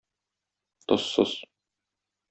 [0.87, 1.31] Тозсыз.